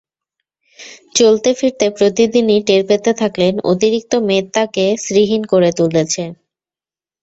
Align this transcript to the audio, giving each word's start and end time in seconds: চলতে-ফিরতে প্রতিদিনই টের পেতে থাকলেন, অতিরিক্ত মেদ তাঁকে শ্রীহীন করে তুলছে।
চলতে-ফিরতে 1.15 1.85
প্রতিদিনই 1.97 2.59
টের 2.67 2.81
পেতে 2.89 3.11
থাকলেন, 3.21 3.53
অতিরিক্ত 3.71 4.13
মেদ 4.27 4.45
তাঁকে 4.55 4.85
শ্রীহীন 5.03 5.43
করে 5.51 5.69
তুলছে। 5.77 6.23